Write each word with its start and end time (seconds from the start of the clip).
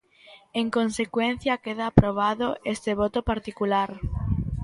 En 0.53 0.71
consecuencia, 0.71 1.59
queda 1.59 1.85
aprobado 1.85 2.57
este 2.63 2.95
voto 2.95 3.21
particular. 3.21 3.99